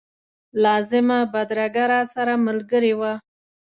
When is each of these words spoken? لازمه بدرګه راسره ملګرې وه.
لازمه 0.63 1.19
بدرګه 1.33 1.83
راسره 1.91 2.33
ملګرې 2.47 2.93
وه. 2.99 3.13